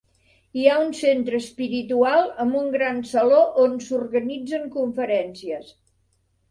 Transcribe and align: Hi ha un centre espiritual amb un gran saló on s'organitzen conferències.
Hi 0.59 0.63
ha 0.69 0.77
un 0.85 0.87
centre 0.99 1.41
espiritual 1.43 2.25
amb 2.45 2.57
un 2.63 2.73
gran 2.77 3.05
saló 3.13 3.45
on 3.67 3.79
s'organitzen 3.89 4.69
conferències. 4.79 5.75